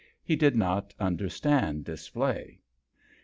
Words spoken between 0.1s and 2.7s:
He did not understand display.